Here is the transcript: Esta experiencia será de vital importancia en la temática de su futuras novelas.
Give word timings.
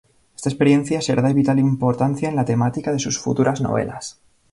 Esta 0.37 0.49
experiencia 0.51 0.99
será 1.05 1.21
de 1.27 1.35
vital 1.39 1.57
importancia 1.69 2.27
en 2.29 2.35
la 2.39 2.43
temática 2.51 2.91
de 2.91 2.97
su 3.05 3.11
futuras 3.11 3.61
novelas. 3.61 4.03